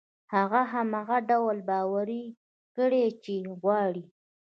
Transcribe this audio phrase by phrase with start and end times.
[0.33, 2.23] هغه هماغه ډول باوري
[2.75, 4.07] کړئ چې غواړي يې.